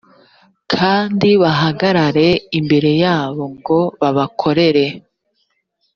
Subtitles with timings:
[0.73, 2.27] kandi bahagarare
[2.59, 4.85] imbere yabo ngo babakorere